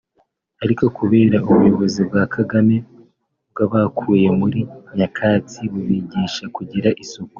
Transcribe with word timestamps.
ariko 0.63 0.83
kubera 0.97 1.37
ubuyobozi 1.49 1.99
bwa 2.07 2.23
Kagame 2.35 2.75
bwabakuye 3.51 4.27
muri 4.39 4.59
nyakatsi 4.97 5.59
bubigisha 5.71 6.45
kugira 6.57 6.89
isuku 7.03 7.29